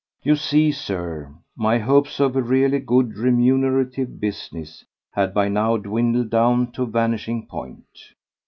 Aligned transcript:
."You 0.23 0.35
see, 0.35 0.71
Sir, 0.71 1.31
my 1.55 1.77
hopes 1.77 2.19
of 2.19 2.35
a 2.35 2.41
really 2.41 2.79
good 2.79 3.15
remunerative 3.19 4.19
business 4.19 4.83
had 5.11 5.31
by 5.31 5.47
now 5.47 5.77
dwindled 5.77 6.31
down 6.31 6.71
to 6.71 6.87
vanishing 6.87 7.45
point. 7.45 7.99